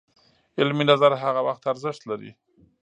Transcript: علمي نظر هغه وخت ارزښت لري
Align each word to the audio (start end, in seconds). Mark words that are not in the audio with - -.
علمي 0.59 0.83
نظر 0.91 1.11
هغه 1.23 1.41
وخت 1.47 1.63
ارزښت 1.71 2.01
لري 2.09 2.31